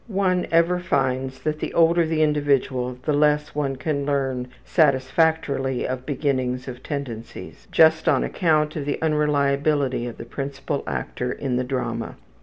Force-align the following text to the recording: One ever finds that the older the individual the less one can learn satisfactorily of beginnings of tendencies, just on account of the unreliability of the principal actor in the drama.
One 0.07 0.47
ever 0.49 0.79
finds 0.79 1.41
that 1.43 1.59
the 1.59 1.75
older 1.75 2.07
the 2.07 2.23
individual 2.23 2.97
the 3.03 3.13
less 3.13 3.53
one 3.53 3.75
can 3.75 4.03
learn 4.03 4.47
satisfactorily 4.65 5.87
of 5.87 6.07
beginnings 6.07 6.67
of 6.67 6.81
tendencies, 6.81 7.67
just 7.71 8.09
on 8.09 8.23
account 8.23 8.75
of 8.75 8.85
the 8.85 8.99
unreliability 9.03 10.07
of 10.07 10.17
the 10.17 10.25
principal 10.25 10.83
actor 10.87 11.31
in 11.31 11.57
the 11.57 11.63
drama. 11.63 12.15